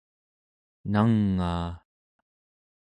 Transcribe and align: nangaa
nangaa 0.91 1.69